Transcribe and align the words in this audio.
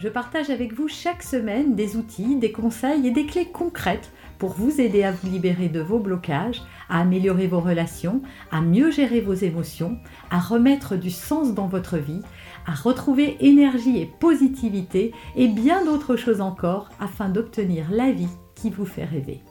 je 0.00 0.08
partage 0.08 0.48
avec 0.48 0.72
vous 0.72 0.88
chaque 0.88 1.22
semaine 1.22 1.74
des 1.74 1.96
outils, 1.96 2.36
des 2.36 2.52
conseils 2.52 3.06
et 3.06 3.10
des 3.10 3.26
clés 3.26 3.44
concrètes 3.44 4.10
pour 4.38 4.54
vous 4.54 4.80
aider 4.80 5.02
à 5.02 5.12
vous 5.12 5.28
libérer 5.28 5.68
de 5.68 5.80
vos 5.80 5.98
blocages, 5.98 6.62
à 6.88 7.00
améliorer 7.00 7.46
vos 7.46 7.60
relations, 7.60 8.22
à 8.50 8.62
mieux 8.62 8.90
gérer 8.90 9.20
vos 9.20 9.34
émotions, 9.34 9.98
à 10.30 10.38
remettre 10.38 10.96
du 10.96 11.10
sens 11.10 11.52
dans 11.52 11.66
votre 11.66 11.98
vie, 11.98 12.22
à 12.66 12.72
retrouver 12.72 13.36
énergie 13.40 14.00
et 14.00 14.06
positivité 14.06 15.12
et 15.36 15.48
bien 15.48 15.84
d'autres 15.84 16.16
choses 16.16 16.40
encore 16.40 16.88
afin 16.98 17.28
d'obtenir 17.28 17.90
la 17.90 18.10
vie 18.10 18.34
qui 18.54 18.70
vous 18.70 18.86
fait 18.86 19.04
rêver. 19.04 19.42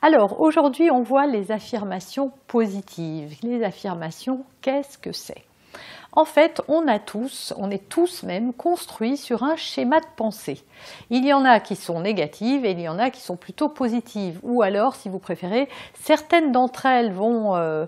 Alors 0.00 0.40
aujourd'hui 0.40 0.92
on 0.92 1.02
voit 1.02 1.26
les 1.26 1.50
affirmations 1.50 2.30
positives. 2.46 3.34
Les 3.42 3.64
affirmations, 3.64 4.44
qu'est-ce 4.62 4.96
que 4.96 5.10
c'est? 5.10 5.47
En 6.12 6.24
fait, 6.24 6.62
on 6.68 6.88
a 6.88 6.98
tous, 6.98 7.52
on 7.58 7.70
est 7.70 7.88
tous 7.88 8.22
même 8.22 8.52
construits 8.54 9.18
sur 9.18 9.42
un 9.42 9.56
schéma 9.56 10.00
de 10.00 10.06
pensée. 10.16 10.64
Il 11.10 11.24
y 11.24 11.32
en 11.34 11.44
a 11.44 11.60
qui 11.60 11.76
sont 11.76 12.00
négatives 12.00 12.64
et 12.64 12.70
il 12.70 12.80
y 12.80 12.88
en 12.88 12.98
a 12.98 13.10
qui 13.10 13.20
sont 13.20 13.36
plutôt 13.36 13.68
positives. 13.68 14.40
Ou 14.42 14.62
alors, 14.62 14.96
si 14.96 15.08
vous 15.08 15.18
préférez, 15.18 15.68
certaines 15.94 16.50
d'entre 16.50 16.86
elles 16.86 17.12
vont, 17.12 17.56
euh, 17.56 17.86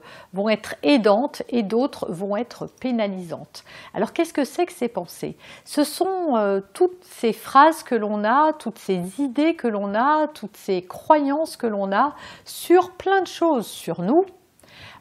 être 0.50 0.74
aidantes 0.82 1.42
et 1.48 1.62
d'autres 1.62 2.10
vont 2.10 2.36
être 2.36 2.66
pénalisantes. 2.80 3.64
Alors, 3.94 4.12
qu'est-ce 4.12 4.34
que 4.34 4.44
c'est 4.44 4.66
que 4.66 4.72
ces 4.72 4.88
pensées? 4.88 5.36
Ce 5.64 5.82
sont 5.82 6.36
euh, 6.36 6.60
toutes 6.74 7.02
ces 7.02 7.32
phrases 7.32 7.82
que 7.82 7.94
l'on 7.94 8.24
a, 8.24 8.52
toutes 8.52 8.78
ces 8.78 9.20
idées 9.20 9.54
que 9.54 9.68
l'on 9.68 9.94
a, 9.94 10.28
toutes 10.28 10.56
ces 10.56 10.82
croyances 10.82 11.56
que 11.56 11.66
l'on 11.66 11.92
a 11.92 12.14
sur 12.44 12.92
plein 12.92 13.22
de 13.22 13.26
choses, 13.26 13.66
sur 13.66 14.02
nous, 14.02 14.26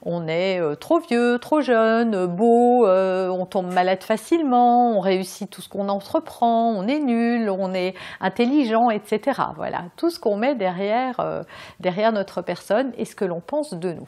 on 0.03 0.27
est 0.27 0.59
euh, 0.59 0.75
trop 0.75 0.99
vieux, 0.99 1.39
trop 1.39 1.61
jeune, 1.61 2.25
beau, 2.25 2.85
euh, 2.85 3.29
on 3.29 3.45
tombe 3.45 3.71
malade 3.73 4.03
facilement, 4.03 4.97
on 4.97 4.99
réussit 4.99 5.49
tout 5.49 5.61
ce 5.61 5.69
qu'on 5.69 5.89
entreprend, 5.89 6.69
on 6.69 6.87
est 6.87 6.99
nul, 6.99 7.49
on 7.49 7.73
est 7.73 7.95
intelligent, 8.21 8.89
etc. 8.89 9.41
Voilà, 9.55 9.85
tout 9.97 10.09
ce 10.09 10.19
qu'on 10.19 10.37
met 10.37 10.55
derrière, 10.55 11.19
euh, 11.19 11.43
derrière 11.79 12.11
notre 12.11 12.41
personne 12.41 12.91
et 12.97 13.05
ce 13.05 13.15
que 13.15 13.25
l'on 13.25 13.41
pense 13.41 13.73
de 13.73 13.93
nous. 13.93 14.07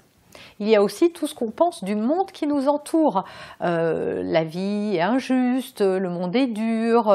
Il 0.60 0.70
y 0.70 0.78
a 0.78 0.82
aussi 0.82 1.12
tout 1.12 1.28
ce 1.28 1.36
qu'on 1.36 1.52
pense 1.52 1.84
du 1.84 1.94
monde 1.94 2.32
qui 2.32 2.48
nous 2.48 2.70
entoure. 2.70 3.26
la 3.60 4.44
vie 4.46 4.96
est 4.96 5.02
injuste, 5.02 5.82
le 5.82 6.10
monde 6.10 6.34
est 6.38 6.48
dur, 6.48 7.14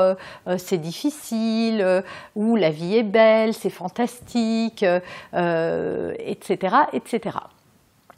c'est 0.58 0.77
difficile, 0.77 2.05
ou 2.34 2.56
la 2.56 2.68
vie 2.68 2.98
est 2.98 3.02
belle, 3.02 3.55
c'est 3.55 3.70
fantastique, 3.70 4.84
etc., 5.33 6.77
etc 6.92 7.38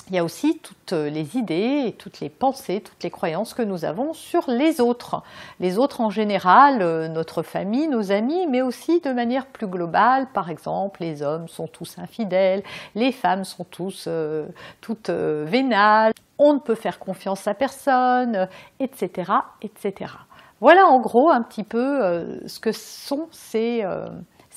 il 0.08 0.14
y 0.14 0.18
a 0.18 0.24
aussi 0.24 0.58
toutes 0.58 0.92
les 0.92 1.36
idées 1.36 1.84
et 1.86 1.92
toutes 1.92 2.20
les 2.20 2.30
pensées, 2.30 2.80
toutes 2.80 3.02
les 3.02 3.10
croyances 3.10 3.52
que 3.52 3.62
nous 3.62 3.84
avons 3.84 4.14
sur 4.14 4.50
les 4.50 4.80
autres. 4.80 5.22
Les 5.60 5.78
autres 5.78 6.00
en 6.00 6.08
général, 6.08 6.80
euh, 6.80 7.08
notre 7.08 7.42
famille, 7.42 7.88
nos 7.88 8.10
amis, 8.10 8.46
mais 8.46 8.62
aussi 8.62 9.00
de 9.00 9.12
manière 9.12 9.46
plus 9.46 9.66
globale. 9.66 10.26
Par 10.32 10.50
exemple, 10.50 11.02
les 11.02 11.22
hommes 11.22 11.48
sont 11.48 11.66
tous 11.66 11.98
infidèles, 11.98 12.62
les 12.94 13.12
femmes 13.12 13.44
sont 13.44 13.64
tous 13.64 14.06
euh, 14.08 14.46
toutes 14.80 15.10
euh, 15.10 15.44
vénales, 15.46 16.12
on 16.38 16.54
ne 16.54 16.58
peut 16.58 16.74
faire 16.74 16.98
confiance 16.98 17.46
à 17.46 17.54
personne, 17.54 18.48
etc., 18.80 19.32
etc. 19.60 20.12
Voilà 20.60 20.86
en 20.86 21.00
gros 21.00 21.30
un 21.30 21.42
petit 21.42 21.62
peu 21.62 22.40
ce 22.46 22.58
que 22.58 22.72
sont 22.72 23.28
ces 23.30 23.84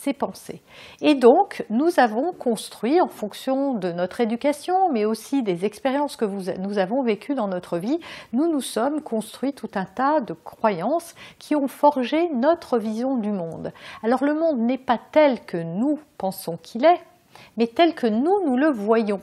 ses 0.01 0.13
pensées. 0.13 0.61
Et 1.01 1.13
donc, 1.13 1.63
nous 1.69 1.99
avons 1.99 2.33
construit, 2.33 2.99
en 2.99 3.07
fonction 3.07 3.75
de 3.75 3.91
notre 3.91 4.19
éducation, 4.19 4.91
mais 4.91 5.05
aussi 5.05 5.43
des 5.43 5.63
expériences 5.63 6.15
que 6.15 6.25
nous 6.25 6.79
avons 6.79 7.03
vécues 7.03 7.35
dans 7.35 7.47
notre 7.47 7.77
vie, 7.77 7.99
nous 8.33 8.51
nous 8.51 8.61
sommes 8.61 9.01
construits 9.01 9.53
tout 9.53 9.69
un 9.75 9.85
tas 9.85 10.19
de 10.19 10.33
croyances 10.33 11.13
qui 11.37 11.55
ont 11.55 11.67
forgé 11.67 12.29
notre 12.29 12.79
vision 12.79 13.17
du 13.17 13.31
monde. 13.31 13.71
Alors 14.01 14.23
le 14.23 14.33
monde 14.33 14.59
n'est 14.59 14.79
pas 14.79 14.99
tel 15.11 15.39
que 15.45 15.57
nous 15.57 15.99
pensons 16.17 16.57
qu'il 16.57 16.83
est, 16.83 17.01
mais 17.57 17.67
tel 17.67 17.93
que 17.93 18.07
nous, 18.07 18.43
nous 18.45 18.57
le 18.57 18.71
voyons. 18.71 19.21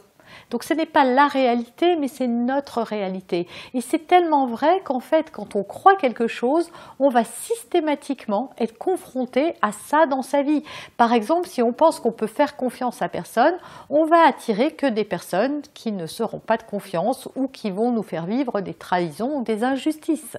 Donc 0.50 0.65
ce 0.65 0.75
n'est 0.75 0.87
pas 0.87 1.05
la 1.05 1.28
réalité, 1.28 1.97
mais 1.97 2.09
c'est 2.09 2.27
notre 2.27 2.83
réalité. 2.83 3.47
Et 3.75 3.81
c'est 3.81 4.06
tellement 4.06 4.47
vrai 4.47 4.81
qu'en 4.84 5.00
fait, 5.00 5.31
quand 5.31 5.56
on 5.56 5.62
croit 5.62 5.97
quelque 5.97 6.27
chose, 6.27 6.71
on 6.99 7.09
va 7.09 7.25
systématiquement 7.25 8.50
être 8.59 8.78
confronté 8.78 9.55
à 9.62 9.72
ça 9.72 10.06
dans 10.06 10.22
sa 10.22 10.43
vie. 10.43 10.62
Par 10.97 11.12
exemple, 11.12 11.49
si 11.49 11.62
on 11.62 11.72
pense 11.72 12.00
qu'on 12.00 12.12
peut 12.12 12.27
faire 12.27 12.56
confiance 12.56 13.03
à 13.03 13.09
personne, 13.09 13.55
on 13.91 14.05
va 14.05 14.27
attirer 14.27 14.72
que 14.72 14.87
des 14.87 15.05
personnes 15.05 15.62
qui 15.75 15.93
ne 15.93 16.06
seront 16.06 16.41
pas 16.41 16.56
de 16.56 16.62
confiance 16.62 17.28
ou 17.37 17.49
qui 17.49 17.71
vont 17.71 17.93
nous 17.93 18.03
faire 18.03 18.27
vivre 18.27 18.60
des 18.60 18.75
trahisons 18.75 19.39
ou 19.39 19.43
des 19.43 19.65
injustices. 19.65 20.37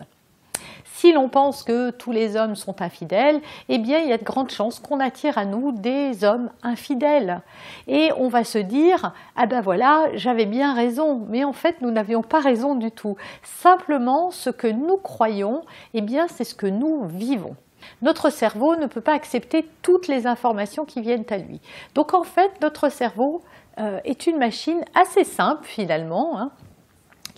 Si 0.94 1.14
l'on 1.14 1.30
pense 1.30 1.64
que 1.64 1.92
tous 1.92 2.12
les 2.12 2.36
hommes 2.36 2.56
sont 2.56 2.82
infidèles, 2.82 3.42
eh 3.70 3.78
bien 3.78 4.00
il 4.00 4.10
y 4.10 4.14
a 4.14 4.18
de 4.18 4.24
grandes 4.24 4.52
chances 4.52 4.80
qu'on 4.80 5.00
attire 5.00 5.38
à 5.38 5.46
nous 5.46 5.72
des 5.72 6.24
hommes 6.24 6.50
infidèles. 6.62 7.42
Et 7.88 8.12
on 8.18 8.28
va 8.28 8.44
se 8.44 8.58
dire 8.58 9.14
ah 9.36 9.46
ben 9.46 9.62
voilà, 9.62 10.08
j'avais 10.16 10.46
bien 10.46 10.74
raison, 10.74 11.26
mais 11.30 11.44
en 11.44 11.54
fait 11.54 11.82
nous 11.82 11.92
n'avions 11.92 12.22
pas 12.22 12.40
raison 12.40 12.76
du 12.76 12.92
tout. 12.92 13.16
Simplement 13.44 14.32
ce 14.32 14.50
que 14.50 14.68
nous 14.68 14.98
croyons, 14.98 15.62
eh 15.94 16.02
bien 16.02 16.28
c'est 16.28 16.44
ce 16.44 16.56
que 16.56 16.68
nous 16.68 17.06
vivons. 17.06 17.56
Notre 18.02 18.30
cerveau 18.30 18.76
ne 18.76 18.88
peut 18.88 19.02
pas 19.02 19.14
accepter 19.14 19.66
toutes 19.82 20.08
les 20.08 20.28
informations 20.28 20.86
qui 20.86 21.02
viennent 21.02 21.26
à 21.30 21.38
lui. 21.38 21.62
Donc 21.96 22.14
en 22.14 22.24
fait, 22.24 22.52
notre 22.62 22.90
cerveau 22.90 23.42
euh, 23.80 24.00
est 24.04 24.28
une 24.28 24.38
machine 24.38 24.84
assez 24.94 25.24
simple 25.24 25.66
finalement. 25.66 26.40
Hein, 26.40 26.52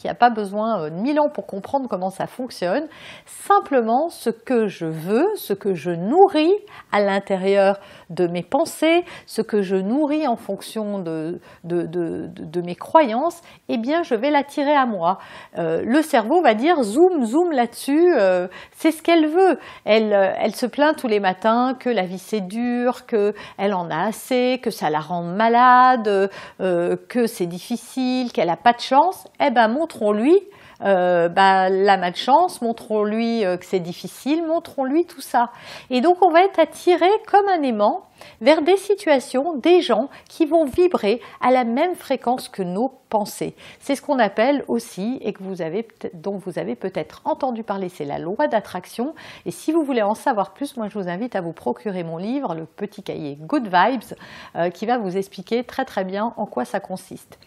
qui 0.01 0.07
n'a 0.07 0.15
pas 0.15 0.31
besoin 0.31 0.81
euh, 0.81 0.89
de 0.89 0.95
mille 0.95 1.19
ans 1.19 1.29
pour 1.29 1.45
comprendre 1.45 1.87
comment 1.87 2.09
ça 2.09 2.25
fonctionne. 2.25 2.87
Simplement, 3.27 4.09
ce 4.09 4.31
que 4.31 4.67
je 4.67 4.85
veux, 4.85 5.27
ce 5.35 5.53
que 5.53 5.75
je 5.75 5.91
nourris 5.91 6.55
à 6.91 7.01
l'intérieur 7.01 7.79
de 8.09 8.25
mes 8.25 8.41
pensées, 8.41 9.05
ce 9.27 9.43
que 9.43 9.61
je 9.61 9.75
nourris 9.75 10.27
en 10.27 10.37
fonction 10.37 10.97
de, 10.97 11.39
de, 11.63 12.61
mes 12.61 12.75
croyances, 12.75 13.41
eh 13.69 13.77
bien, 13.77 14.01
je 14.01 14.15
vais 14.15 14.31
l'attirer 14.31 14.73
à 14.73 14.87
moi. 14.87 15.19
Euh, 15.59 15.83
le 15.85 16.01
cerveau 16.01 16.41
va 16.41 16.55
dire 16.55 16.81
zoom, 16.81 17.23
zoom 17.23 17.51
là-dessus, 17.51 18.13
euh, 18.17 18.47
c'est 18.71 18.91
ce 18.91 19.03
qu'elle 19.03 19.27
veut. 19.27 19.59
Elle, 19.85 20.13
elle 20.13 20.55
se 20.55 20.65
plaint 20.65 20.97
tous 20.97 21.07
les 21.07 21.19
matins 21.19 21.75
que 21.79 21.89
la 21.89 22.03
vie 22.03 22.19
c'est 22.19 22.41
dur, 22.41 23.05
qu'elle 23.05 23.73
en 23.73 23.89
a 23.91 24.07
assez, 24.07 24.59
que 24.63 24.71
ça 24.71 24.89
la 24.89 24.99
rend 24.99 25.21
malade, 25.21 26.29
que 26.59 27.27
c'est 27.27 27.45
difficile, 27.45 28.31
qu'elle 28.31 28.47
n'a 28.47 28.57
pas 28.57 28.73
de 28.73 28.79
chance. 28.79 29.27
Eh 29.39 29.51
ben, 29.51 29.67
mon 29.67 29.87
montrons-lui 29.91 30.39
euh, 30.83 31.29
bah, 31.29 31.69
la 31.69 31.95
malchance, 31.97 32.59
montrons-lui 32.63 33.45
euh, 33.45 33.55
que 33.55 33.65
c'est 33.65 33.79
difficile, 33.79 34.43
montrons-lui 34.43 35.05
tout 35.05 35.21
ça. 35.21 35.51
Et 35.91 36.01
donc 36.01 36.23
on 36.23 36.31
va 36.31 36.43
être 36.43 36.59
attiré 36.59 37.05
comme 37.27 37.47
un 37.49 37.61
aimant 37.61 38.01
vers 38.39 38.63
des 38.63 38.77
situations, 38.77 39.55
des 39.57 39.81
gens 39.81 40.09
qui 40.27 40.47
vont 40.47 40.65
vibrer 40.65 41.21
à 41.39 41.51
la 41.51 41.65
même 41.65 41.93
fréquence 41.93 42.49
que 42.49 42.63
nos 42.63 42.91
pensées. 43.09 43.55
C'est 43.79 43.95
ce 43.95 44.01
qu'on 44.01 44.17
appelle 44.17 44.63
aussi, 44.67 45.19
et 45.21 45.33
que 45.33 45.43
vous 45.43 45.61
avez, 45.61 45.87
dont 46.15 46.37
vous 46.37 46.57
avez 46.57 46.75
peut-être 46.75 47.21
entendu 47.25 47.61
parler, 47.61 47.89
c'est 47.89 48.05
la 48.05 48.17
loi 48.17 48.47
d'attraction. 48.47 49.13
Et 49.45 49.51
si 49.51 49.71
vous 49.71 49.83
voulez 49.83 50.01
en 50.01 50.15
savoir 50.15 50.51
plus, 50.51 50.77
moi 50.77 50.87
je 50.87 50.97
vous 50.97 51.07
invite 51.07 51.35
à 51.35 51.41
vous 51.41 51.53
procurer 51.53 52.03
mon 52.03 52.17
livre, 52.17 52.55
le 52.55 52.65
petit 52.65 53.03
cahier 53.03 53.37
Good 53.39 53.65
Vibes, 53.65 54.17
euh, 54.55 54.71
qui 54.71 54.87
va 54.87 54.97
vous 54.97 55.15
expliquer 55.15 55.63
très 55.63 55.85
très 55.85 56.05
bien 56.05 56.33
en 56.37 56.47
quoi 56.47 56.65
ça 56.65 56.79
consiste. 56.79 57.37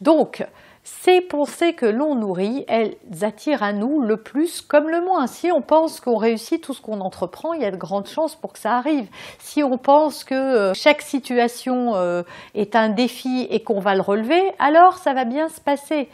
Donc, 0.00 0.44
ces 0.84 1.20
pensées 1.20 1.74
que 1.74 1.86
l'on 1.86 2.16
nourrit, 2.16 2.64
elles 2.66 2.96
attirent 3.22 3.62
à 3.62 3.72
nous 3.72 4.00
le 4.00 4.16
plus 4.16 4.60
comme 4.60 4.88
le 4.88 5.00
moins. 5.00 5.28
Si 5.28 5.52
on 5.52 5.62
pense 5.62 6.00
qu'on 6.00 6.16
réussit 6.16 6.60
tout 6.60 6.74
ce 6.74 6.80
qu'on 6.80 7.00
entreprend, 7.00 7.52
il 7.52 7.62
y 7.62 7.64
a 7.64 7.70
de 7.70 7.76
grandes 7.76 8.08
chances 8.08 8.34
pour 8.34 8.52
que 8.52 8.58
ça 8.58 8.76
arrive. 8.76 9.08
Si 9.38 9.62
on 9.62 9.78
pense 9.78 10.24
que 10.24 10.34
euh, 10.34 10.74
chaque 10.74 11.02
situation 11.02 11.94
euh, 11.94 12.22
est 12.54 12.74
un 12.74 12.88
défi 12.88 13.46
et 13.50 13.62
qu'on 13.62 13.78
va 13.78 13.94
le 13.94 14.00
relever, 14.00 14.42
alors 14.58 14.98
ça 14.98 15.14
va 15.14 15.24
bien 15.24 15.48
se 15.48 15.60
passer. 15.60 16.08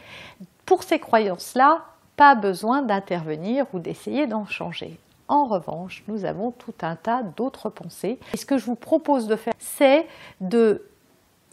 Pour 0.65 0.83
ces 0.83 0.99
croyances-là, 0.99 1.81
pas 2.15 2.35
besoin 2.35 2.83
d'intervenir 2.83 3.65
ou 3.73 3.79
d'essayer 3.79 4.27
d'en 4.27 4.45
changer. 4.45 4.99
En 5.29 5.45
revanche, 5.45 6.03
nous 6.07 6.25
avons 6.25 6.51
tout 6.51 6.73
un 6.81 6.95
tas 6.95 7.23
d'autres 7.23 7.69
pensées. 7.69 8.19
Et 8.33 8.37
ce 8.37 8.45
que 8.45 8.57
je 8.57 8.65
vous 8.65 8.75
propose 8.75 9.27
de 9.27 9.35
faire, 9.35 9.53
c'est 9.57 10.05
de 10.41 10.83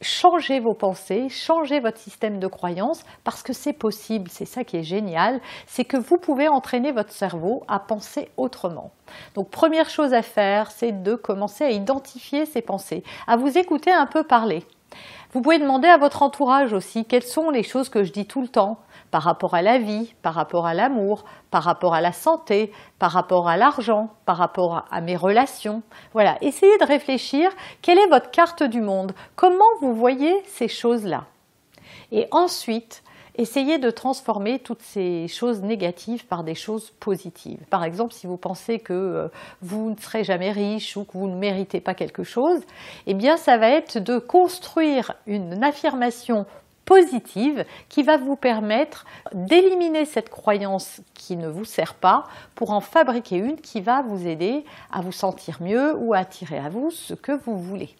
changer 0.00 0.60
vos 0.60 0.74
pensées, 0.74 1.28
changer 1.28 1.80
votre 1.80 1.98
système 1.98 2.38
de 2.38 2.46
croyance 2.46 3.02
parce 3.24 3.42
que 3.42 3.52
c'est 3.52 3.72
possible, 3.72 4.30
c'est 4.30 4.44
ça 4.44 4.64
qui 4.64 4.76
est 4.76 4.82
génial, 4.82 5.40
c'est 5.66 5.84
que 5.84 5.96
vous 5.96 6.18
pouvez 6.18 6.48
entraîner 6.48 6.92
votre 6.92 7.12
cerveau 7.12 7.62
à 7.68 7.78
penser 7.78 8.28
autrement. 8.36 8.90
Donc 9.34 9.50
première 9.50 9.88
chose 9.88 10.12
à 10.12 10.22
faire, 10.22 10.70
c'est 10.70 11.02
de 11.02 11.14
commencer 11.14 11.64
à 11.64 11.70
identifier 11.70 12.44
ces 12.46 12.62
pensées, 12.62 13.02
à 13.26 13.36
vous 13.36 13.56
écouter 13.56 13.92
un 13.92 14.06
peu 14.06 14.22
parler. 14.22 14.64
Vous 15.32 15.42
pouvez 15.42 15.58
demander 15.58 15.88
à 15.88 15.98
votre 15.98 16.22
entourage 16.22 16.72
aussi 16.72 17.04
quelles 17.04 17.22
sont 17.22 17.50
les 17.50 17.62
choses 17.62 17.88
que 17.88 18.04
je 18.04 18.12
dis 18.12 18.26
tout 18.26 18.40
le 18.40 18.48
temps 18.48 18.78
par 19.10 19.22
rapport 19.22 19.54
à 19.54 19.62
la 19.62 19.78
vie, 19.78 20.14
par 20.22 20.34
rapport 20.34 20.66
à 20.66 20.74
l'amour, 20.74 21.24
par 21.50 21.62
rapport 21.62 21.94
à 21.94 22.00
la 22.00 22.12
santé, 22.12 22.72
par 22.98 23.12
rapport 23.12 23.48
à 23.48 23.56
l'argent, 23.56 24.10
par 24.24 24.36
rapport 24.36 24.84
à 24.90 25.00
mes 25.00 25.16
relations. 25.16 25.82
Voilà, 26.12 26.38
essayez 26.40 26.78
de 26.78 26.84
réfléchir 26.84 27.50
quelle 27.82 27.98
est 27.98 28.08
votre 28.08 28.30
carte 28.30 28.62
du 28.62 28.80
monde, 28.80 29.12
comment 29.34 29.64
vous 29.80 29.94
voyez 29.94 30.42
ces 30.46 30.68
choses-là? 30.68 31.24
Et 32.12 32.28
ensuite, 32.30 33.02
essayez 33.36 33.78
de 33.78 33.90
transformer 33.90 34.58
toutes 34.58 34.82
ces 34.82 35.28
choses 35.28 35.62
négatives 35.62 36.26
par 36.26 36.44
des 36.44 36.54
choses 36.54 36.92
positives. 37.00 37.60
Par 37.70 37.84
exemple, 37.84 38.12
si 38.12 38.26
vous 38.26 38.36
pensez 38.36 38.78
que 38.78 38.92
euh, 38.92 39.28
vous 39.62 39.90
ne 39.90 39.96
serez 39.96 40.24
jamais 40.24 40.50
riche 40.50 40.96
ou 40.96 41.04
que 41.04 41.12
vous 41.12 41.28
ne 41.28 41.36
méritez 41.36 41.80
pas 41.80 41.94
quelque 41.94 42.24
chose, 42.24 42.60
eh 43.06 43.14
bien 43.14 43.36
ça 43.36 43.58
va 43.58 43.68
être 43.68 43.98
de 43.98 44.18
construire 44.18 45.14
une 45.26 45.62
affirmation 45.62 46.46
positive 46.86 47.66
qui 47.88 48.02
va 48.02 48.16
vous 48.16 48.36
permettre 48.36 49.04
d'éliminer 49.34 50.06
cette 50.06 50.30
croyance 50.30 51.00
qui 51.14 51.36
ne 51.36 51.48
vous 51.48 51.64
sert 51.64 51.94
pas 51.94 52.24
pour 52.54 52.70
en 52.70 52.80
fabriquer 52.80 53.36
une 53.36 53.56
qui 53.56 53.80
va 53.80 54.02
vous 54.02 54.26
aider 54.26 54.64
à 54.90 55.02
vous 55.02 55.12
sentir 55.12 55.58
mieux 55.60 55.94
ou 55.96 56.14
à 56.14 56.18
attirer 56.18 56.58
à 56.58 56.70
vous 56.70 56.90
ce 56.90 57.12
que 57.12 57.32
vous 57.32 57.58
voulez. 57.58 57.94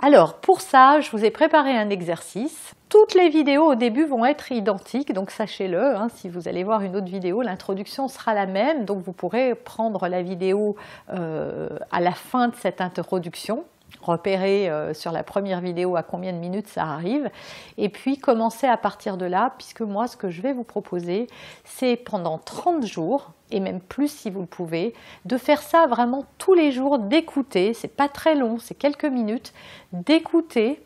Alors 0.00 0.34
pour 0.40 0.60
ça, 0.60 1.00
je 1.00 1.10
vous 1.10 1.24
ai 1.24 1.30
préparé 1.30 1.76
un 1.76 1.90
exercice. 1.90 2.74
Toutes 2.88 3.14
les 3.14 3.28
vidéos 3.28 3.72
au 3.72 3.74
début 3.74 4.04
vont 4.04 4.24
être 4.24 4.52
identiques, 4.52 5.12
donc 5.12 5.32
sachez-le, 5.32 5.96
hein, 5.96 6.08
si 6.14 6.28
vous 6.28 6.46
allez 6.46 6.62
voir 6.62 6.82
une 6.82 6.94
autre 6.94 7.08
vidéo, 7.08 7.42
l'introduction 7.42 8.06
sera 8.06 8.32
la 8.32 8.46
même, 8.46 8.84
donc 8.84 9.02
vous 9.02 9.12
pourrez 9.12 9.56
prendre 9.56 10.06
la 10.06 10.22
vidéo 10.22 10.76
euh, 11.12 11.68
à 11.90 12.00
la 12.00 12.12
fin 12.12 12.46
de 12.46 12.54
cette 12.54 12.80
introduction 12.80 13.64
repérer 14.02 14.68
euh, 14.68 14.94
sur 14.94 15.10
la 15.12 15.22
première 15.22 15.60
vidéo 15.60 15.96
à 15.96 16.02
combien 16.02 16.32
de 16.32 16.38
minutes 16.38 16.68
ça 16.68 16.84
arrive 16.84 17.30
et 17.78 17.88
puis 17.88 18.18
commencer 18.18 18.66
à 18.66 18.76
partir 18.76 19.16
de 19.16 19.26
là 19.26 19.54
puisque 19.58 19.80
moi 19.80 20.06
ce 20.06 20.16
que 20.16 20.30
je 20.30 20.42
vais 20.42 20.52
vous 20.52 20.64
proposer 20.64 21.28
c'est 21.64 21.96
pendant 21.96 22.38
30 22.38 22.84
jours 22.84 23.32
et 23.50 23.60
même 23.60 23.80
plus 23.80 24.08
si 24.08 24.30
vous 24.30 24.40
le 24.40 24.46
pouvez 24.46 24.94
de 25.24 25.36
faire 25.36 25.62
ça 25.62 25.86
vraiment 25.86 26.24
tous 26.38 26.54
les 26.54 26.72
jours 26.72 26.98
d'écouter 26.98 27.74
c'est 27.74 27.88
pas 27.88 28.08
très 28.08 28.34
long 28.34 28.58
c'est 28.58 28.74
quelques 28.74 29.04
minutes 29.04 29.52
d'écouter 29.92 30.85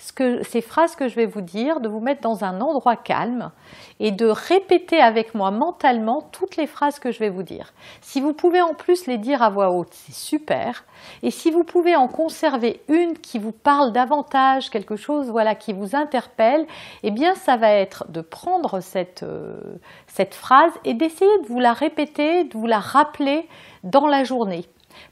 ces 0.00 0.60
phrases 0.60 0.96
que 0.96 1.08
je 1.08 1.14
vais 1.14 1.26
vous 1.26 1.42
dire, 1.42 1.80
de 1.80 1.88
vous 1.88 2.00
mettre 2.00 2.22
dans 2.22 2.44
un 2.44 2.60
endroit 2.60 2.96
calme 2.96 3.50
et 3.98 4.10
de 4.10 4.26
répéter 4.26 5.00
avec 5.00 5.34
moi 5.34 5.50
mentalement 5.50 6.22
toutes 6.32 6.56
les 6.56 6.66
phrases 6.66 6.98
que 6.98 7.12
je 7.12 7.18
vais 7.18 7.28
vous 7.28 7.42
dire. 7.42 7.72
Si 8.00 8.20
vous 8.20 8.32
pouvez 8.32 8.62
en 8.62 8.74
plus 8.74 9.06
les 9.06 9.18
dire 9.18 9.42
à 9.42 9.50
voix 9.50 9.70
haute, 9.70 9.92
c'est 9.92 10.14
super. 10.14 10.84
Et 11.22 11.30
si 11.30 11.50
vous 11.50 11.64
pouvez 11.64 11.96
en 11.96 12.08
conserver 12.08 12.82
une 12.88 13.18
qui 13.18 13.38
vous 13.38 13.52
parle 13.52 13.92
davantage, 13.92 14.70
quelque 14.70 14.96
chose 14.96 15.30
voilà 15.30 15.54
qui 15.54 15.72
vous 15.72 15.94
interpelle, 15.94 16.66
eh 17.02 17.10
bien 17.10 17.34
ça 17.34 17.56
va 17.56 17.70
être 17.70 18.10
de 18.10 18.22
prendre 18.22 18.80
cette, 18.80 19.22
euh, 19.22 19.78
cette 20.06 20.34
phrase 20.34 20.72
et 20.84 20.94
d'essayer 20.94 21.38
de 21.42 21.46
vous 21.46 21.60
la 21.60 21.72
répéter, 21.72 22.44
de 22.44 22.56
vous 22.56 22.66
la 22.66 22.78
rappeler 22.78 23.48
dans 23.84 24.06
la 24.06 24.24
journée. 24.24 24.64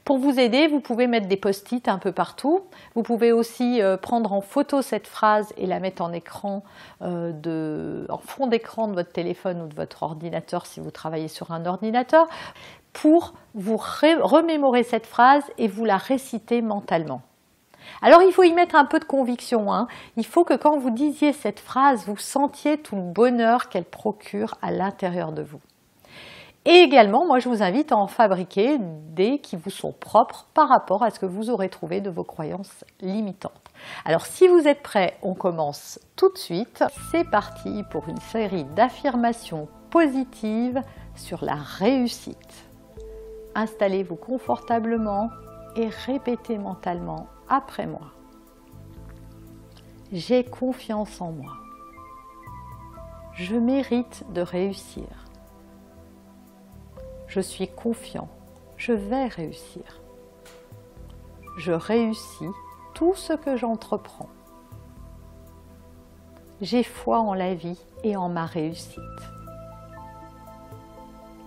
Pour 0.05 0.17
vous 0.17 0.39
aider, 0.39 0.67
vous 0.67 0.79
pouvez 0.79 1.07
mettre 1.07 1.27
des 1.27 1.37
post-it 1.37 1.87
un 1.87 1.97
peu 1.97 2.11
partout. 2.11 2.63
Vous 2.95 3.03
pouvez 3.03 3.31
aussi 3.31 3.81
euh, 3.81 3.97
prendre 3.97 4.33
en 4.33 4.41
photo 4.41 4.81
cette 4.81 5.07
phrase 5.07 5.53
et 5.57 5.65
la 5.65 5.79
mettre 5.79 6.01
en 6.01 6.13
écran, 6.13 6.63
euh, 7.01 8.05
en 8.09 8.17
fond 8.17 8.47
d'écran 8.47 8.87
de 8.87 8.93
votre 8.93 9.11
téléphone 9.11 9.61
ou 9.61 9.67
de 9.67 9.75
votre 9.75 10.03
ordinateur 10.03 10.65
si 10.65 10.79
vous 10.79 10.91
travaillez 10.91 11.27
sur 11.27 11.51
un 11.51 11.65
ordinateur, 11.65 12.27
pour 12.93 13.33
vous 13.53 13.77
remémorer 13.77 14.83
cette 14.83 15.05
phrase 15.05 15.43
et 15.57 15.67
vous 15.67 15.85
la 15.85 15.97
réciter 15.97 16.61
mentalement. 16.61 17.21
Alors 18.01 18.21
il 18.21 18.31
faut 18.31 18.43
y 18.43 18.53
mettre 18.53 18.75
un 18.75 18.85
peu 18.85 18.99
de 18.99 19.05
conviction. 19.05 19.73
Hein. 19.73 19.87
Il 20.17 20.25
faut 20.25 20.43
que 20.43 20.53
quand 20.53 20.77
vous 20.77 20.91
disiez 20.91 21.33
cette 21.33 21.59
phrase, 21.59 22.05
vous 22.05 22.17
sentiez 22.17 22.77
tout 22.77 22.95
le 22.95 23.01
bonheur 23.01 23.69
qu'elle 23.69 23.85
procure 23.85 24.55
à 24.61 24.71
l'intérieur 24.71 25.31
de 25.31 25.41
vous. 25.41 25.61
Et 26.71 26.83
également, 26.83 27.25
moi, 27.25 27.39
je 27.39 27.49
vous 27.49 27.63
invite 27.63 27.91
à 27.91 27.97
en 27.97 28.05
fabriquer 28.05 28.77
des 28.79 29.39
qui 29.39 29.55
vous 29.55 29.71
sont 29.71 29.91
propres 29.91 30.45
par 30.53 30.69
rapport 30.69 31.01
à 31.01 31.09
ce 31.09 31.19
que 31.19 31.25
vous 31.25 31.49
aurez 31.49 31.67
trouvé 31.67 31.99
de 31.99 32.11
vos 32.11 32.23
croyances 32.23 32.85
limitantes. 33.01 33.71
Alors, 34.05 34.27
si 34.27 34.47
vous 34.47 34.67
êtes 34.67 34.83
prêts, 34.83 35.17
on 35.23 35.33
commence 35.33 35.99
tout 36.15 36.31
de 36.31 36.37
suite. 36.37 36.83
C'est 37.09 37.27
parti 37.27 37.81
pour 37.89 38.07
une 38.07 38.19
série 38.19 38.65
d'affirmations 38.75 39.67
positives 39.89 40.79
sur 41.15 41.43
la 41.43 41.55
réussite. 41.55 42.69
Installez-vous 43.55 44.17
confortablement 44.17 45.31
et 45.75 45.87
répétez 46.05 46.59
mentalement 46.59 47.25
après 47.49 47.87
moi. 47.87 48.11
J'ai 50.11 50.43
confiance 50.43 51.19
en 51.19 51.31
moi. 51.31 51.53
Je 53.33 53.55
mérite 53.55 54.23
de 54.35 54.41
réussir. 54.41 55.07
Je 57.29 57.39
suis 57.39 57.67
confiant. 57.67 58.27
Je 58.75 58.91
vais 58.91 59.27
réussir. 59.27 59.83
Je 61.57 61.71
réussis 61.71 62.49
tout 62.95 63.13
ce 63.13 63.33
que 63.33 63.55
j'entreprends. 63.55 64.29
J'ai 66.59 66.83
foi 66.83 67.19
en 67.19 67.35
la 67.35 67.53
vie 67.53 67.79
et 68.03 68.17
en 68.17 68.29
ma 68.29 68.47
réussite. 68.47 68.99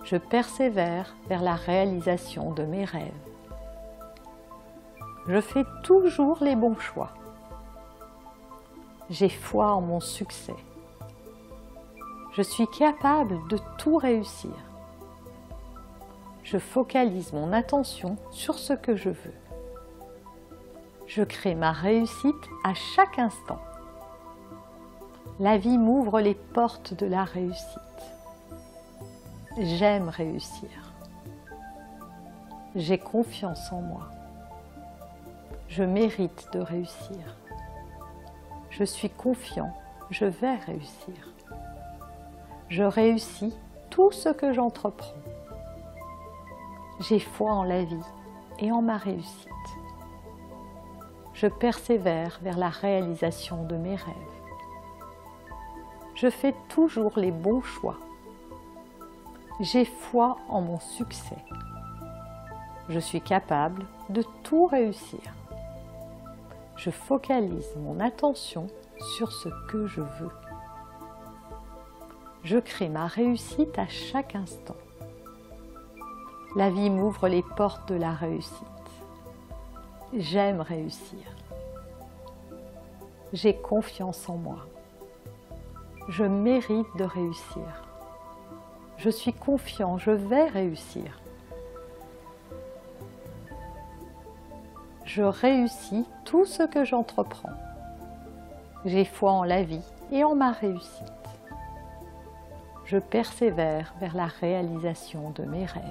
Je 0.05 0.15
persévère 0.15 1.15
vers 1.27 1.41
la 1.41 1.55
réalisation 1.55 2.53
de 2.53 2.63
mes 2.63 2.85
rêves. 2.85 3.11
Je 5.27 5.41
fais 5.41 5.65
toujours 5.83 6.37
les 6.41 6.55
bons 6.55 6.79
choix. 6.79 7.11
J'ai 9.09 9.29
foi 9.29 9.73
en 9.73 9.81
mon 9.81 9.99
succès. 9.99 10.55
Je 12.31 12.41
suis 12.41 12.67
capable 12.67 13.45
de 13.49 13.59
tout 13.77 13.97
réussir 13.97 14.51
je 16.43 16.57
focalise 16.57 17.33
mon 17.33 17.53
attention 17.53 18.17
sur 18.31 18.59
ce 18.59 18.73
que 18.73 18.95
je 18.95 19.09
veux. 19.09 19.33
Je 21.07 21.23
crée 21.23 21.55
ma 21.55 21.71
réussite 21.71 22.49
à 22.63 22.73
chaque 22.73 23.19
instant. 23.19 23.59
La 25.39 25.57
vie 25.57 25.77
m'ouvre 25.77 26.19
les 26.19 26.35
portes 26.35 26.93
de 26.93 27.05
la 27.05 27.23
réussite. 27.23 27.79
J'aime 29.57 30.09
réussir. 30.09 30.69
J'ai 32.75 32.97
confiance 32.97 33.71
en 33.71 33.81
moi. 33.81 34.09
Je 35.69 35.83
mérite 35.83 36.47
de 36.53 36.59
réussir. 36.59 37.37
Je 38.69 38.83
suis 38.83 39.09
confiant. 39.09 39.73
Je 40.09 40.25
vais 40.25 40.55
réussir. 40.55 41.33
Je 42.69 42.83
réussis 42.83 43.55
tout 43.89 44.11
ce 44.11 44.29
que 44.29 44.53
j'entreprends. 44.53 45.22
J'ai 47.09 47.19
foi 47.19 47.51
en 47.51 47.63
la 47.63 47.83
vie 47.83 48.05
et 48.59 48.71
en 48.71 48.81
ma 48.81 48.95
réussite. 48.95 49.49
Je 51.33 51.47
persévère 51.47 52.39
vers 52.41 52.57
la 52.57 52.69
réalisation 52.69 53.65
de 53.65 53.75
mes 53.75 53.95
rêves. 53.95 54.15
Je 56.15 56.29
fais 56.29 56.55
toujours 56.69 57.19
les 57.19 57.31
bons 57.31 57.61
choix. 57.61 57.97
J'ai 59.59 59.83
foi 59.83 60.37
en 60.47 60.61
mon 60.61 60.79
succès. 60.79 61.43
Je 62.87 62.99
suis 62.99 63.21
capable 63.21 63.85
de 64.09 64.23
tout 64.43 64.67
réussir. 64.67 65.19
Je 66.77 66.89
focalise 66.89 67.75
mon 67.79 67.99
attention 67.99 68.67
sur 69.17 69.29
ce 69.33 69.49
que 69.67 69.87
je 69.87 70.01
veux. 70.01 70.31
Je 72.45 72.59
crée 72.59 72.87
ma 72.87 73.07
réussite 73.07 73.77
à 73.77 73.87
chaque 73.87 74.35
instant 74.35 74.75
la 76.55 76.69
vie 76.69 76.91
m'ouvre 76.91 77.27
les 77.27 77.41
portes 77.41 77.89
de 77.89 77.95
la 77.95 78.11
réussite. 78.11 78.53
J'aime 80.13 80.61
réussir. 80.61 81.19
J'ai 83.33 83.55
confiance 83.55 84.29
en 84.29 84.37
moi. 84.37 84.67
Je 86.09 86.23
mérite 86.23 86.95
de 86.95 87.03
réussir. 87.03 87.63
Je 88.97 89.09
suis 89.09 89.33
confiant, 89.33 89.97
je 89.97 90.11
vais 90.11 90.45
réussir. 90.45 91.19
Je 95.05 95.23
réussis 95.23 96.05
tout 96.23 96.45
ce 96.45 96.63
que 96.63 96.85
j'entreprends. 96.85 97.49
J'ai 98.85 99.05
foi 99.05 99.31
en 99.31 99.43
la 99.43 99.63
vie 99.63 99.81
et 100.11 100.23
en 100.23 100.35
ma 100.35 100.51
réussite. 100.51 101.03
Je 102.85 102.97
persévère 102.97 103.95
vers 103.99 104.15
la 104.15 104.27
réalisation 104.27 105.31
de 105.31 105.43
mes 105.43 105.65
rêves 105.65 105.83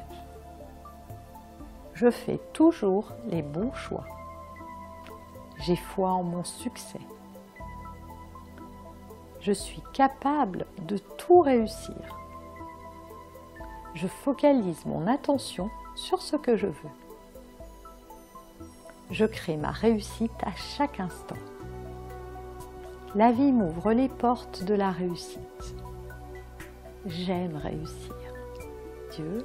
je 2.02 2.10
fais 2.10 2.40
toujours 2.52 3.12
les 3.28 3.42
bons 3.42 3.72
choix. 3.74 4.04
J'ai 5.60 5.76
foi 5.76 6.10
en 6.10 6.24
mon 6.24 6.42
succès. 6.42 6.98
Je 9.40 9.52
suis 9.52 9.82
capable 9.92 10.66
de 10.88 10.98
tout 10.98 11.42
réussir. 11.42 12.18
Je 13.94 14.08
focalise 14.08 14.84
mon 14.84 15.06
attention 15.06 15.70
sur 15.94 16.20
ce 16.20 16.34
que 16.34 16.56
je 16.56 16.66
veux. 16.66 16.96
je 19.12 19.26
crée 19.26 19.56
ma 19.56 19.70
réussite 19.70 20.42
à 20.42 20.52
chaque 20.56 20.98
instant. 20.98 21.42
La 23.14 23.30
vie 23.30 23.52
m'ouvre 23.52 23.92
les 23.92 24.08
portes 24.08 24.64
de 24.64 24.74
la 24.74 24.90
réussite. 24.90 25.74
J'aime 27.06 27.56
réussir. 27.56 28.16
Dieu. 29.12 29.44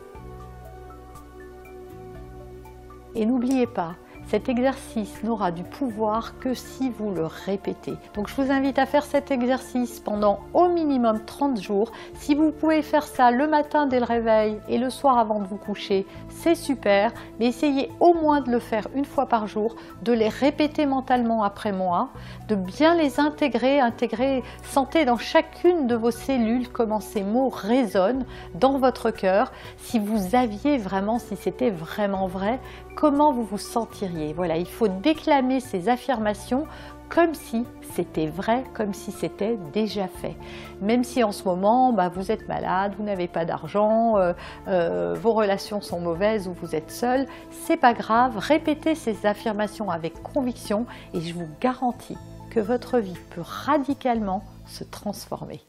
Et 3.15 3.25
n'oubliez 3.25 3.67
pas, 3.67 3.95
cet 4.27 4.49
exercice 4.49 5.23
n'aura 5.23 5.51
du 5.51 5.63
pouvoir 5.63 6.37
que 6.39 6.53
si 6.53 6.89
vous 6.89 7.11
le 7.11 7.25
répétez. 7.25 7.93
Donc 8.13 8.27
je 8.27 8.35
vous 8.35 8.51
invite 8.51 8.77
à 8.77 8.85
faire 8.85 9.05
cet 9.05 9.31
exercice 9.31 10.01
pendant 10.01 10.41
au 10.53 10.67
minimum 10.67 11.21
30 11.25 11.61
jours. 11.61 11.93
Si 12.15 12.35
vous 12.35 12.51
pouvez 12.51 12.81
faire 12.81 13.03
ça 13.03 13.31
le 13.31 13.47
matin 13.47 13.87
dès 13.87 13.99
le 13.99 14.05
réveil 14.05 14.59
et 14.67 14.77
le 14.77 14.89
soir 14.89 15.17
avant 15.17 15.39
de 15.39 15.47
vous 15.47 15.55
coucher, 15.55 16.05
c'est 16.29 16.55
super. 16.55 17.13
Mais 17.39 17.47
essayez 17.47 17.89
au 18.01 18.13
moins 18.13 18.41
de 18.41 18.51
le 18.51 18.59
faire 18.59 18.87
une 18.95 19.05
fois 19.05 19.27
par 19.27 19.47
jour, 19.47 19.75
de 20.03 20.11
les 20.11 20.29
répéter 20.29 20.85
mentalement 20.85 21.43
après 21.43 21.71
moi, 21.71 22.09
de 22.49 22.55
bien 22.55 22.95
les 22.95 23.21
intégrer, 23.21 23.79
intégrer, 23.79 24.43
sentez 24.63 25.05
dans 25.05 25.17
chacune 25.17 25.87
de 25.87 25.95
vos 25.95 26.11
cellules 26.11 26.67
comment 26.69 26.99
ces 26.99 27.23
mots 27.23 27.49
résonnent 27.49 28.25
dans 28.55 28.77
votre 28.77 29.09
cœur. 29.09 29.53
Si 29.77 29.99
vous 29.99 30.35
aviez 30.35 30.77
vraiment, 30.77 31.17
si 31.17 31.37
c'était 31.37 31.69
vraiment 31.69 32.27
vrai, 32.27 32.59
comment 32.97 33.31
vous 33.31 33.43
vous 33.43 33.57
sentiriez. 33.57 34.16
Voilà, 34.35 34.57
il 34.57 34.67
faut 34.67 34.87
déclamer 34.87 35.59
ces 35.59 35.89
affirmations 35.89 36.65
comme 37.09 37.33
si 37.33 37.65
c'était 37.93 38.27
vrai, 38.27 38.63
comme 38.73 38.93
si 38.93 39.11
c'était 39.11 39.57
déjà 39.73 40.07
fait. 40.07 40.35
Même 40.81 41.03
si 41.03 41.23
en 41.23 41.31
ce 41.31 41.43
moment, 41.45 41.93
bah, 41.93 42.09
vous 42.09 42.31
êtes 42.31 42.47
malade, 42.47 42.93
vous 42.97 43.03
n'avez 43.03 43.27
pas 43.27 43.45
d'argent, 43.45 44.17
euh, 44.17 44.33
euh, 44.67 45.15
vos 45.19 45.33
relations 45.33 45.81
sont 45.81 45.99
mauvaises 45.99 46.47
ou 46.47 46.53
vous 46.53 46.75
êtes 46.75 46.91
seul, 46.91 47.25
c'est 47.51 47.77
pas 47.77 47.93
grave. 47.93 48.37
Répétez 48.37 48.95
ces 48.95 49.25
affirmations 49.25 49.89
avec 49.89 50.21
conviction 50.21 50.85
et 51.13 51.21
je 51.21 51.33
vous 51.33 51.47
garantis 51.61 52.17
que 52.49 52.59
votre 52.59 52.99
vie 52.99 53.17
peut 53.29 53.41
radicalement 53.43 54.43
se 54.65 54.83
transformer. 54.83 55.61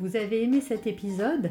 Vous 0.00 0.16
avez 0.16 0.42
aimé 0.42 0.60
cet 0.60 0.86
épisode? 0.86 1.50